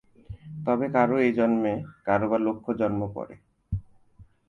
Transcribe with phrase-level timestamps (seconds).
[0.65, 1.73] তবে কারও এ জন্মে,
[2.05, 3.35] কারও বা লক্ষ জন্ম পরে।